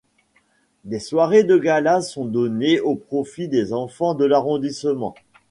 Des 0.83 0.97
soirées 0.97 1.43
de 1.43 1.59
gala 1.59 2.01
sont 2.01 2.25
données 2.25 2.79
au 2.79 2.95
profit 2.95 3.47
des 3.47 3.71
enfants 3.71 4.15
de 4.15 4.25
l'arrondissement. 4.25 5.13